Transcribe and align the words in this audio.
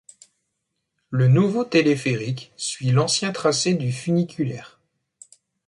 Le 1.11 1.27
nouveau 1.27 1.63
téléphérique 1.63 2.53
suit 2.57 2.89
l'ancien 2.89 3.31
tracé 3.31 3.75
du 3.75 3.91
funiculaire. 3.91 4.79